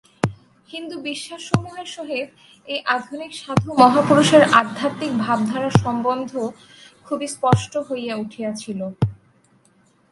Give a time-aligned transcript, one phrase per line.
[0.69, 2.29] হিন্দু বিশ্বাসসমূহের সহিত
[2.67, 6.31] এই আধুনিক সাধু মহাপুরুষের আধ্যাত্মিক ভাবধারার সম্বন্ধ
[7.07, 8.79] খুবই স্পষ্ট হইয়া উঠিয়াছিল।